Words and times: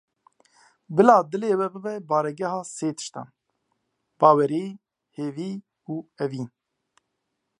Bila 0.95 1.15
dilê 1.31 1.51
we 1.59 1.67
bibe 1.73 1.95
baregeha 2.09 2.61
sê 2.75 2.89
tiştan; 2.97 3.27
bawerî, 4.19 4.65
hêvî 5.17 5.51
û 5.93 5.95
evîn. 6.25 6.47